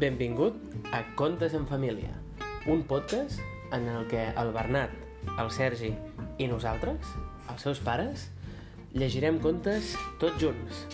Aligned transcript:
Benvingut 0.00 0.54
a 0.96 1.02
Contes 1.14 1.52
en 1.52 1.66
Família, 1.68 2.08
un 2.64 2.84
podcast 2.88 3.38
en 3.70 3.86
el 3.86 4.06
que 4.08 4.22
el 4.30 4.50
Bernat, 4.54 4.94
el 5.36 5.50
Sergi 5.52 5.90
i 6.40 6.46
nosaltres, 6.48 7.10
els 7.52 7.60
seus 7.60 7.82
pares, 7.84 8.22
llegirem 8.96 9.36
contes 9.44 9.90
tots 10.22 10.40
junts, 10.40 10.86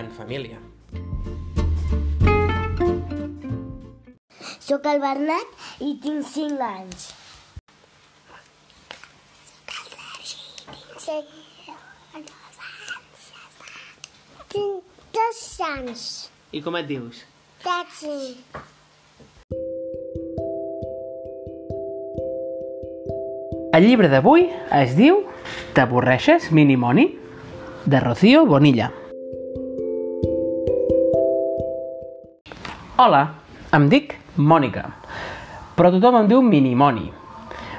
en 0.00 0.08
família. 0.16 0.56
Soc 4.64 4.88
el 4.94 5.02
Bernat 5.04 5.84
i 5.84 5.92
tinc 6.00 6.24
5 6.30 6.64
anys. 6.70 7.12
Soc 11.04 11.36
Tinc 14.56 14.98
dos 15.20 15.46
anys. 15.68 16.08
I 16.56 16.64
com 16.64 16.80
et 16.80 16.88
dius? 16.88 17.26
Taxi. 17.64 18.36
El 23.72 23.86
llibre 23.88 24.10
d'avui 24.12 24.44
es 24.82 24.92
diu 24.98 25.22
T'avorreixes, 25.72 26.50
Minimoni? 26.52 27.06
de 27.86 28.00
Rocío 28.00 28.44
Bonilla. 28.44 28.90
Hola, 33.00 33.22
em 33.76 33.88
dic 33.92 34.14
Mònica, 34.36 34.84
però 35.76 35.90
tothom 35.92 36.20
em 36.20 36.28
diu 36.28 36.44
Minimoni. 36.44 37.10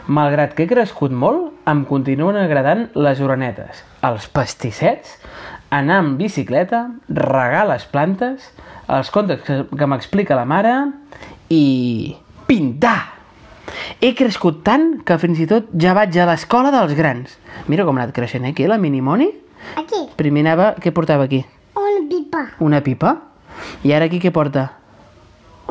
Malgrat 0.07 0.57
que 0.57 0.65
he 0.65 0.69
crescut 0.69 1.13
molt, 1.13 1.51
em 1.69 1.85
continuen 1.85 2.37
agradant 2.41 2.87
les 2.97 3.21
orenetes, 3.21 3.85
els 4.05 4.25
pastissets, 4.33 5.19
anar 5.79 6.01
amb 6.01 6.19
bicicleta, 6.21 6.85
regar 7.09 7.65
les 7.69 7.85
plantes, 7.91 8.51
els 8.91 9.09
contes 9.13 9.41
que, 9.45 9.63
que 9.69 9.89
m'explica 9.89 10.37
la 10.37 10.45
mare 10.49 10.75
i... 11.49 12.15
pintar! 12.45 13.15
He 13.99 14.13
crescut 14.13 14.61
tant 14.65 14.99
que 15.05 15.17
fins 15.21 15.39
i 15.41 15.47
tot 15.49 15.71
ja 15.81 15.95
vaig 15.97 16.15
a 16.21 16.27
l'escola 16.29 16.71
dels 16.73 16.93
grans. 16.97 17.33
Mira 17.71 17.85
com 17.87 17.97
ha 17.97 18.03
anat 18.03 18.15
creixent 18.15 18.45
eh, 18.45 18.53
aquí, 18.53 18.67
la 18.69 18.77
Minimoni. 18.81 19.31
Aquí. 19.81 20.05
Primer 20.19 20.45
anava... 20.45 20.73
Què 20.81 20.93
portava 20.93 21.25
aquí? 21.25 21.41
Una 21.75 22.03
pipa. 22.09 22.43
Una 22.61 22.81
pipa? 22.85 23.15
I 23.87 23.95
ara 23.95 24.09
aquí 24.09 24.19
què 24.21 24.31
porta? 24.35 24.67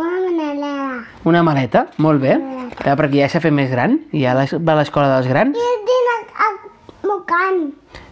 Una 0.01 0.19
manelera. 0.25 1.05
Una 1.31 1.45
maleta? 1.47 1.86
Molt 2.03 2.23
bé. 2.25 2.34
Ja, 2.83 2.97
perquè 2.98 3.23
ja 3.23 3.31
s'ha 3.31 3.42
fet 3.45 3.55
més 3.55 3.70
gran. 3.70 4.01
I 4.12 4.25
ja 4.25 4.34
va 4.34 4.75
a 4.75 4.79
l'escola 4.81 5.12
dels 5.14 5.31
grans. 5.31 5.55
I 5.55 5.75
tinc 5.89 6.12
a, 6.14 6.48
a 6.48 7.07
mocant. 7.07 7.62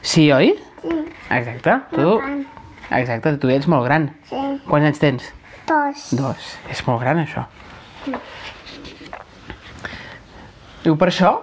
Sí, 0.03 0.31
oi? 0.33 0.53
Sí. 0.83 0.97
Exacte. 1.31 1.79
Tu... 1.95 2.21
Exacte, 2.93 3.37
tu 3.39 3.49
ets 3.49 3.69
molt 3.71 3.87
gran. 3.87 4.11
Sí. 4.29 4.41
Quants 4.67 4.91
anys 4.91 5.01
tens? 5.01 5.29
Dos. 5.69 6.09
Dos. 6.19 6.49
És 6.71 6.83
molt 6.89 7.01
gran, 7.01 7.23
això. 7.23 7.47
Diu, 10.83 10.97
per 10.99 11.09
això, 11.13 11.37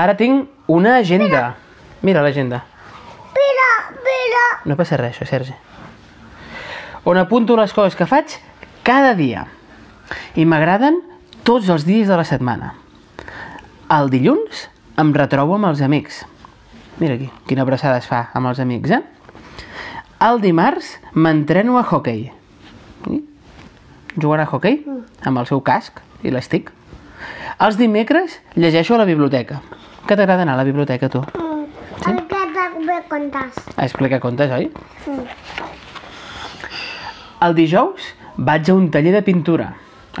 ara 0.00 0.16
tinc 0.16 0.48
una 0.72 0.96
agenda. 1.02 1.50
Mira 2.02 2.24
l'agenda. 2.24 2.62
Però, 3.36 3.70
però... 4.06 4.44
No 4.64 4.76
passa 4.80 4.96
res, 4.98 5.20
això, 5.20 5.28
Sergi. 5.28 5.54
On 7.06 7.20
apunto 7.20 7.54
les 7.60 7.72
coses 7.76 7.94
que 7.94 8.08
faig 8.08 8.38
cada 8.82 9.12
dia. 9.14 9.44
I 10.34 10.48
m'agraden 10.48 11.02
tots 11.46 11.68
els 11.70 11.84
dies 11.86 12.08
de 12.08 12.16
la 12.18 12.24
setmana. 12.26 12.72
El 13.92 14.10
dilluns 14.10 14.64
em 14.98 15.12
retrobo 15.14 15.54
amb 15.60 15.68
els 15.68 15.84
amics. 15.84 16.24
Mira 16.98 17.14
aquí, 17.14 17.28
quina 17.46 17.62
abraçada 17.66 17.98
es 18.00 18.06
fa 18.08 18.30
amb 18.32 18.48
els 18.48 18.60
amics, 18.62 18.90
eh? 18.90 19.02
El 20.26 20.40
dimarts 20.40 20.94
m'entreno 21.12 21.76
a 21.76 21.84
hockey. 21.84 22.30
Sí? 23.04 23.18
Jugant 24.16 24.40
a 24.40 24.48
hockey 24.48 24.80
amb 25.28 25.42
el 25.42 25.48
seu 25.50 25.60
casc 25.60 26.00
i 26.24 26.32
l'estic. 26.32 26.70
Els 27.60 27.76
dimecres 27.76 28.38
llegeixo 28.56 28.96
a 28.96 29.02
la 29.02 29.08
biblioteca. 29.08 29.60
Què 30.06 30.16
t'agrada 30.16 30.46
anar 30.46 30.54
a 30.56 30.62
la 30.62 30.64
biblioteca, 30.68 31.10
tu? 31.12 31.20
Mm. 31.36 31.66
Sí? 32.00 32.14
També 32.76 32.96
contes. 33.10 33.60
A 33.76 33.84
explicar 33.84 34.20
contes, 34.20 34.52
oi? 34.52 34.70
Sí. 35.04 35.14
El 37.44 37.56
dijous 37.56 38.08
vaig 38.36 38.70
a 38.70 38.76
un 38.76 38.88
taller 38.94 39.12
de 39.16 39.22
pintura. 39.26 39.72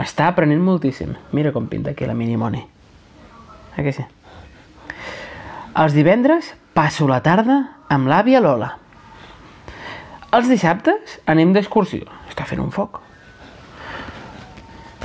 Està 0.02 0.28
aprenent 0.28 0.60
moltíssim. 0.64 1.14
Mira 1.32 1.52
com 1.54 1.68
pinta 1.72 1.94
aquí 1.94 2.04
la 2.08 2.16
Minimoni. 2.18 2.60
Que 3.76 3.92
sí? 3.92 4.04
Els 5.76 5.96
divendres 5.96 6.54
passo 6.76 7.08
la 7.08 7.22
tarda 7.24 7.56
amb 7.88 8.10
l'àvia 8.10 8.42
Lola. 8.44 8.74
Els 10.36 10.50
dissabtes 10.50 11.16
anem 11.30 11.54
d'excursió. 11.56 12.04
Està 12.28 12.44
fent 12.44 12.60
un 12.60 12.72
foc. 12.74 13.00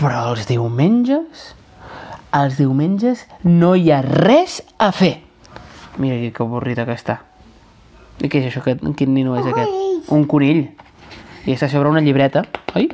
Però 0.01 0.27
els 0.33 0.47
diumenges... 0.49 1.51
Els 2.31 2.55
diumenges 2.55 3.25
no 3.43 3.73
hi 3.75 3.89
ha 3.91 3.97
res 4.05 4.61
a 4.79 4.93
fer. 4.95 5.17
Mira 5.99 6.15
que 6.31 6.43
avorrida 6.45 6.85
que 6.87 6.95
està. 6.95 7.17
I 8.23 8.29
què 8.31 8.39
és 8.39 8.47
això? 8.47 8.63
Que, 8.63 8.77
quin 8.95 9.11
nino 9.11 9.35
és 9.35 9.49
aquest? 9.51 10.07
Un 10.15 10.23
conill. 10.31 10.61
I 11.43 11.57
està 11.57 11.67
sobre 11.67 11.91
una 11.91 11.99
llibreta, 11.99 12.45
oi? 12.79 12.87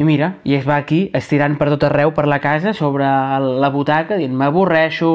I 0.00 0.04
mira, 0.08 0.30
i 0.48 0.54
es 0.56 0.64
va 0.64 0.78
aquí 0.80 1.10
estirant 1.12 1.58
per 1.60 1.66
tot 1.74 1.82
arreu 1.84 2.14
per 2.16 2.24
la 2.24 2.38
casa 2.40 2.72
sobre 2.72 3.04
la 3.04 3.68
butaca 3.68 4.16
dient 4.16 4.32
m'avorreixo, 4.32 5.10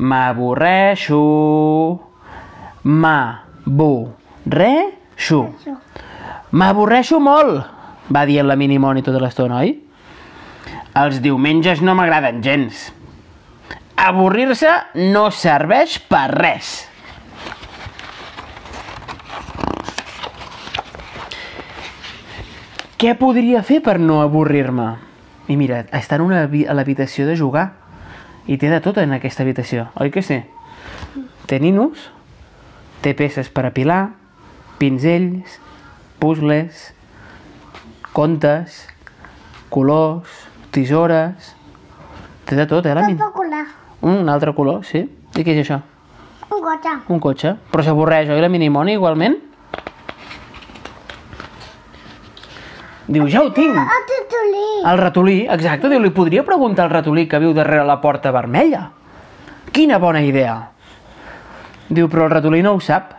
m'avorreixo, 0.00 1.18
m'avorreixo. 2.88 4.08
M'avorreixo 6.56 7.20
molt, 7.20 7.60
va 8.08 8.24
dir 8.24 8.40
la 8.48 8.56
Minimoni 8.56 9.04
tota 9.04 9.20
l'estona, 9.20 9.60
oi? 9.60 9.76
Els 10.96 11.20
diumenges 11.20 11.84
no 11.84 11.92
m'agraden 11.98 12.40
gens. 12.40 12.88
Avorrir-se 14.08 14.72
no 15.12 15.28
serveix 15.34 15.98
per 16.08 16.30
res. 16.32 16.88
Què 22.98 23.12
podria 23.14 23.60
fer 23.62 23.76
per 23.78 24.00
no 24.02 24.16
avorrir-me? 24.24 24.88
I 25.46 25.54
mira, 25.54 25.84
està 25.94 26.16
en 26.18 26.24
una 26.24 26.40
a 26.42 26.74
l'habitació 26.74 27.28
de 27.28 27.36
jugar. 27.38 27.68
I 28.50 28.56
té 28.58 28.72
de 28.72 28.80
tot 28.82 28.98
en 28.98 29.14
aquesta 29.14 29.44
habitació, 29.44 29.84
oi 30.02 30.10
que 30.10 30.18
sí? 30.18 30.40
Té 31.46 31.60
ninos, 31.62 32.08
té 33.04 33.12
peces 33.14 33.52
per 33.54 33.68
apilar, 33.68 34.00
pinzells, 34.82 35.60
puzzles, 36.18 36.88
contes, 38.16 38.82
colors, 39.70 40.34
tisores... 40.74 41.54
Té 42.48 42.56
de 42.56 42.66
tot, 42.66 42.86
eh, 42.88 42.96
la 42.96 43.06
Min? 43.06 43.14
Espectacular. 43.14 43.66
Un 44.08 44.26
altre 44.32 44.56
color, 44.56 44.82
sí. 44.88 45.04
I 45.36 45.44
què 45.44 45.54
és 45.54 45.62
això? 45.62 45.78
Un 46.48 46.64
cotxe. 46.64 46.98
Un 47.14 47.22
cotxe. 47.22 47.54
Però 47.70 47.84
s'avorreix, 47.84 48.32
oi, 48.32 48.42
la 48.42 48.50
Minimoni, 48.50 48.96
igualment? 48.98 49.38
Diu, 53.08 53.24
ja 53.32 53.40
ho 53.40 53.52
tinc. 53.56 53.72
El 53.72 54.06
titulí. 54.08 54.64
El 54.84 54.98
ratolí, 55.00 55.36
exacte, 55.48 55.88
diu, 55.88 56.00
li 56.04 56.12
podria 56.12 56.44
preguntar 56.44 56.86
al 56.86 56.92
ratolí 56.92 57.24
que 57.28 57.40
viu 57.40 57.54
darrere 57.56 57.86
la 57.88 58.02
porta 58.02 58.32
vermella. 58.34 58.90
Quina 59.72 59.96
bona 59.98 60.20
idea. 60.24 60.58
Diu, 61.88 62.10
però 62.12 62.26
el 62.28 62.34
ratolí 62.36 62.60
no 62.62 62.74
ho 62.76 62.82
sap. 62.84 63.14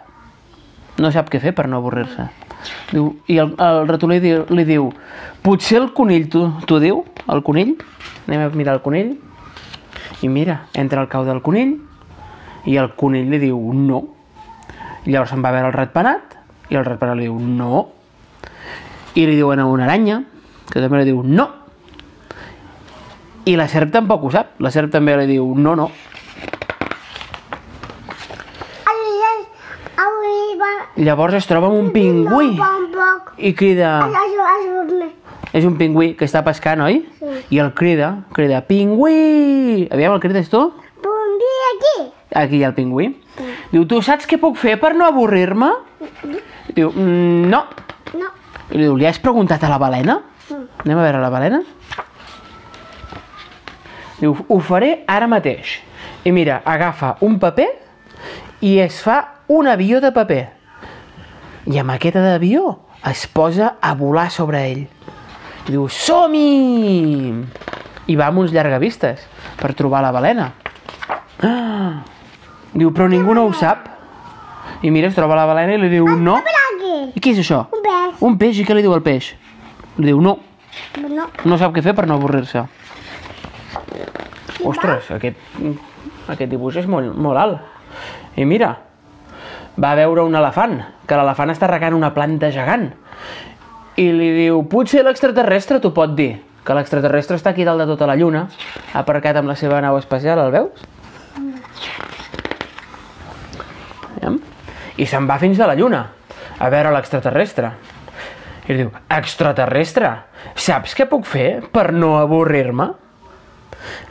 No 1.01 1.09
sap 1.16 1.31
què 1.33 1.41
fer 1.41 1.55
per 1.57 1.66
no 1.72 1.79
avorrir-se. 1.81 2.28
Diu, 2.91 3.16
I 3.31 3.39
el, 3.41 3.55
el 3.57 3.88
ratolí 3.89 4.19
diu, 4.22 4.44
li 4.53 4.66
diu, 4.67 4.91
potser 5.41 5.79
el 5.81 5.91
conill, 5.97 6.29
tu 6.29 6.79
diu, 6.83 7.03
el 7.31 7.41
conill? 7.45 7.75
Anem 8.28 8.45
a 8.45 8.53
mirar 8.53 8.78
el 8.78 8.83
conill. 8.85 9.16
I 10.22 10.29
mira, 10.29 10.66
entra 10.78 11.01
al 11.01 11.09
cau 11.09 11.25
del 11.25 11.41
conill 11.41 11.78
i 12.67 12.75
el 12.78 12.91
conill 12.99 13.29
li 13.31 13.40
diu 13.41 13.58
no. 13.73 14.03
I 15.05 15.14
llavors 15.14 15.31
se'n 15.31 15.41
va 15.41 15.49
a 15.49 15.55
veure 15.55 15.72
el 15.72 15.78
ratpenat 15.78 16.35
i 16.69 16.78
el 16.78 16.85
ratpenat 16.85 17.17
li 17.17 17.29
diu 17.29 17.40
no. 17.40 17.87
I 19.16 19.26
li 19.26 19.35
diuen 19.35 19.59
a 19.59 19.66
una 19.66 19.85
aranya, 19.88 20.23
que 20.70 20.79
també 20.82 21.02
li 21.02 21.09
diu 21.11 21.23
no. 21.23 21.47
I 23.50 23.56
la 23.58 23.67
serp 23.72 23.91
tampoc 23.91 24.23
ho 24.28 24.32
sap. 24.32 24.59
La 24.61 24.72
serp 24.72 24.91
també 24.94 25.16
li 25.17 25.28
diu 25.32 25.53
no, 25.58 25.76
no. 25.76 25.90
Llavors 31.00 31.38
es 31.38 31.47
troba 31.47 31.70
amb 31.70 31.78
un 31.79 31.91
pingüí 31.96 32.58
i 33.38 33.53
crida... 33.56 33.91
És 35.55 35.66
un 35.66 35.78
pingüí 35.79 36.12
que 36.20 36.28
està 36.28 36.44
pescant, 36.46 36.84
oi? 36.85 37.00
Sí. 37.17 37.29
I 37.55 37.62
el 37.64 37.72
crida, 37.73 38.09
crida, 38.35 38.59
pingüí! 38.67 39.88
Aviam, 39.90 40.14
el 40.14 40.22
crides 40.22 40.52
tu? 40.52 40.59
Dia 41.40 41.70
aquí. 41.72 41.94
Aquí 42.35 42.59
hi 42.59 42.64
ha 42.66 42.70
el 42.70 42.76
pingüí. 42.76 43.08
Diu, 43.72 43.85
tu 43.88 44.02
saps 44.05 44.28
què 44.29 44.38
puc 44.41 44.59
fer 44.59 44.76
per 44.82 44.91
no 44.97 45.08
avorrir-me? 45.08 45.72
Diu, 46.76 46.91
"Mm, 46.91 47.47
no. 47.50 47.64
I 48.69 48.77
li 48.77 48.85
diu, 48.85 48.95
li 48.97 49.07
has 49.09 49.19
preguntat 49.21 49.63
a 49.66 49.69
la 49.71 49.79
balena? 49.81 50.19
Anem 50.83 50.97
a 50.97 51.03
veure 51.03 51.21
la 51.21 51.31
balena. 51.33 51.61
Diu, 54.19 54.35
ho 54.35 54.59
faré 54.59 55.03
ara 55.07 55.29
mateix. 55.31 55.79
I 56.27 56.33
mira, 56.35 56.59
agafa 56.67 57.16
un 57.25 57.39
paper 57.39 57.69
i 58.61 58.77
es 58.83 58.99
fa 59.01 59.43
un 59.47 59.67
avió 59.71 60.01
de 60.03 60.11
paper. 60.13 60.43
I 61.69 61.79
amb 61.79 61.95
aquest 61.95 62.19
d'avió 62.19 62.77
es 63.09 63.25
posa 63.31 63.75
a 63.81 63.93
volar 63.95 64.29
sobre 64.31 64.63
ell. 64.67 64.85
I 65.66 65.71
diu, 65.71 65.87
som-hi! 65.87 67.33
I 68.09 68.16
va 68.17 68.29
amb 68.29 68.43
uns 68.43 68.53
llargavistes 68.53 69.25
per 69.59 69.73
trobar 69.77 70.03
la 70.05 70.13
balena. 70.16 70.51
Ah! 71.41 71.99
Diu, 72.69 72.91
però 72.93 73.07
ningú 73.09 73.33
no 73.33 73.47
ho 73.47 73.53
sap. 73.57 73.87
I 74.85 74.91
mira, 74.93 75.09
es 75.09 75.16
troba 75.17 75.35
la 75.35 75.47
balena 75.49 75.73
i 75.73 75.79
li 75.81 75.89
diu, 75.89 76.05
no. 76.21 76.35
I 77.19 77.21
què 77.21 77.33
és 77.35 77.39
això? 77.43 77.66
Un 77.75 77.81
peix. 77.83 78.19
Un 78.23 78.35
peix, 78.39 78.59
i 78.61 78.63
què 78.63 78.75
li 78.77 78.83
diu 78.85 78.93
al 78.95 79.01
peix? 79.03 79.33
Li 79.99 80.05
diu, 80.07 80.21
no, 80.23 80.37
No. 81.03 81.25
no 81.43 81.57
sap 81.59 81.73
què 81.75 81.81
fer 81.83 81.91
per 81.97 82.05
no 82.07 82.16
avorrir-se. 82.16 82.61
Ostres, 84.63 85.09
aquest, 85.11 85.35
aquest 86.31 86.49
dibuix 86.51 86.77
és 86.79 86.87
molt, 86.87 87.11
molt 87.19 87.39
alt. 87.41 87.59
I 88.39 88.45
mira, 88.47 88.69
va 89.75 89.91
veure 89.99 90.23
un 90.23 90.35
elefant, 90.39 90.77
que 91.07 91.17
l'elefant 91.19 91.51
està 91.51 91.67
regant 91.67 91.97
una 91.97 92.13
planta 92.16 92.51
gegant. 92.55 92.87
I 93.99 94.05
li 94.16 94.29
diu, 94.37 94.61
potser 94.71 95.03
l'extraterrestre 95.03 95.81
t'ho 95.83 95.91
pot 95.91 96.13
dir, 96.16 96.37
que 96.63 96.77
l'extraterrestre 96.77 97.35
està 97.35 97.51
aquí 97.51 97.66
dalt 97.67 97.83
de 97.83 97.89
tota 97.89 98.07
la 98.07 98.16
lluna, 98.16 98.45
aparcat 98.93 99.41
amb 99.41 99.51
la 99.51 99.57
seva 99.59 99.81
nau 99.83 99.97
espacial, 99.99 100.39
el 100.45 100.55
veus? 100.55 100.87
Veiem? 104.16 104.39
I 104.95 105.05
se'n 105.09 105.27
va 105.27 105.39
fins 105.41 105.59
a 105.59 105.67
la 105.67 105.75
lluna, 105.75 106.05
a 106.59 106.70
veure 106.70 106.91
l'extraterrestre. 106.94 107.72
I 108.67 108.76
li 108.76 108.84
diu, 108.84 108.91
extraterrestre, 109.16 110.11
saps 110.59 110.94
què 110.97 111.08
puc 111.09 111.26
fer 111.26 111.64
per 111.73 111.90
no 111.96 112.17
avorrir-me? 112.20 112.91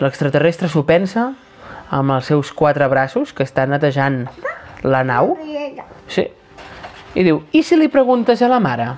L'extraterrestre 0.01 0.71
s'ho 0.73 0.83
pensa 0.89 1.29
amb 1.95 2.17
els 2.17 2.27
seus 2.33 2.51
quatre 2.57 2.89
braços 2.91 3.33
que 3.37 3.47
estan 3.47 3.71
netejant 3.75 4.25
la 4.83 5.05
nau. 5.07 5.37
Sí. 6.11 6.27
I 7.15 7.25
diu, 7.25 7.43
i 7.53 7.63
si 7.63 7.79
li 7.79 7.89
preguntes 7.93 8.43
a 8.43 8.51
la 8.51 8.59
mare? 8.63 8.91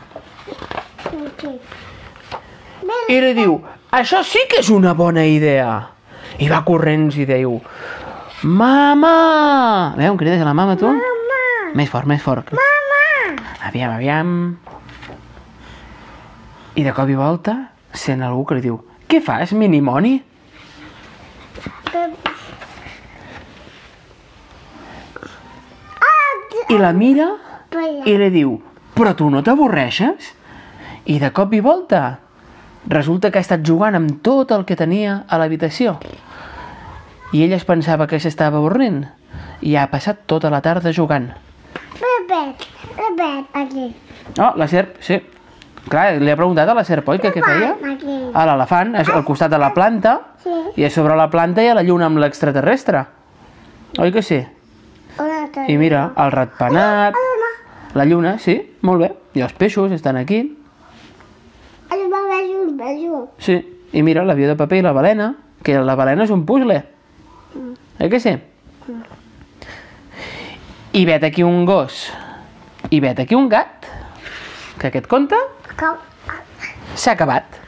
I 3.11 3.21
li 3.23 3.35
diu, 3.37 3.59
això 3.95 4.25
sí 4.27 4.47
que 4.51 4.63
és 4.63 4.71
una 4.73 4.95
bona 4.95 5.27
idea. 5.27 5.71
I 6.41 6.49
va 6.51 6.63
corrents 6.65 7.19
i 7.21 7.27
diu, 7.29 7.59
mama! 8.43 9.95
Veu, 9.99 10.17
crides 10.17 10.41
a 10.41 10.49
la 10.49 10.57
mama, 10.57 10.79
tu? 10.81 10.89
Mama. 10.89 11.41
Més 11.77 11.91
fort, 11.91 12.09
més 12.11 12.23
fort. 12.23 12.55
Mama. 12.57 12.80
Aviam, 13.67 13.93
aviam... 13.93 14.31
I 16.75 16.85
de 16.87 16.93
cop 16.95 17.11
i 17.11 17.17
volta 17.19 17.57
sent 17.93 18.23
algú 18.23 18.45
que 18.47 18.57
li 18.57 18.63
diu, 18.65 18.79
què 19.11 19.19
fas, 19.25 19.53
minimoni? 19.59 20.21
I 26.71 26.79
la 26.79 26.93
mira 26.95 27.27
i 28.07 28.15
li 28.15 28.29
diu, 28.31 28.55
però 28.95 29.17
tu 29.19 29.27
no 29.33 29.43
t'avorreixes? 29.43 30.31
I 31.11 31.19
de 31.19 31.33
cop 31.35 31.53
i 31.59 31.61
volta 31.65 32.21
resulta 32.87 33.31
que 33.31 33.41
ha 33.41 33.45
estat 33.45 33.67
jugant 33.67 33.99
amb 33.99 34.21
tot 34.23 34.55
el 34.55 34.63
que 34.69 34.79
tenia 34.79 35.25
a 35.27 35.39
l'habitació. 35.43 35.99
I 37.35 37.43
ella 37.43 37.59
es 37.59 37.67
pensava 37.67 38.07
que 38.07 38.21
s'estava 38.23 38.63
avorrint 38.63 39.03
i 39.67 39.75
ha 39.75 39.91
passat 39.91 40.23
tota 40.31 40.51
la 40.55 40.63
tarda 40.63 40.95
jugant. 40.95 41.33
Repet. 42.31 42.67
Repet. 42.97 43.45
Aquí. 43.53 43.97
Oh, 44.39 44.53
la 44.57 44.69
serp, 44.69 44.97
sí. 45.03 45.19
Clar, 45.91 46.21
li 46.21 46.31
ha 46.31 46.37
preguntat 46.37 46.69
a 46.69 46.75
la 46.77 46.85
serp, 46.85 47.09
oi, 47.09 47.19
que 47.19 47.33
què 47.35 47.41
feia? 47.43 47.73
Aquí. 47.91 48.17
A 48.37 48.45
l'elefant, 48.47 48.93
al 49.01 49.25
costat 49.27 49.51
de 49.51 49.59
la 49.59 49.73
planta, 49.75 50.19
Sí. 50.45 50.53
i 50.77 50.85
a 50.85 50.91
sobre 50.91 51.17
la 51.17 51.29
planta 51.31 51.63
hi 51.65 51.69
ha 51.69 51.75
la 51.75 51.83
lluna 51.83 52.07
amb 52.07 52.19
l'extraterrestre. 52.23 53.05
Oi 53.99 54.13
que 54.13 54.23
sí? 54.23 54.39
I 55.67 55.77
mira, 55.77 56.13
el 56.17 56.31
ratpenat, 56.31 57.15
la 57.95 58.05
lluna, 58.07 58.39
sí, 58.39 58.55
molt 58.83 59.01
bé. 59.03 59.11
I 59.35 59.43
els 59.43 59.53
peixos 59.53 59.91
estan 59.93 60.17
aquí, 60.17 60.57
Els 61.91 62.09
besos, 62.09 62.77
besos. 62.77 63.29
sí. 63.39 63.77
I 63.93 64.03
mira, 64.07 64.23
l'avió 64.25 64.47
de 64.47 64.55
paper 64.55 64.79
i 64.79 64.83
la 64.83 64.93
balena, 64.93 65.35
que 65.65 65.75
la 65.83 65.97
balena 65.97 66.23
és 66.23 66.31
un 66.31 66.47
puzzle. 66.47 66.85
Eh 67.99 68.09
que 68.09 68.21
sí? 68.21 68.37
I 70.93 71.05
vet 71.07 71.23
aquí 71.23 71.45
un 71.47 71.65
gos, 71.67 72.11
i 72.91 72.99
vet 72.99 73.21
aquí 73.23 73.37
un 73.39 73.47
gat, 73.49 73.87
que 74.81 74.89
aquest 74.89 75.07
conte 75.07 75.39
s'ha 76.97 77.13
acabat. 77.13 77.61